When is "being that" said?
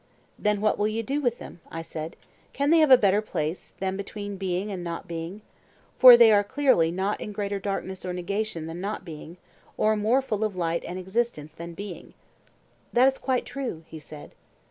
11.75-13.07